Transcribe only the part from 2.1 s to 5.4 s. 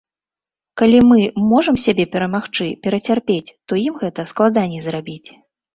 перамагчы, перацярпець, то ім гэта складаней зрабіць.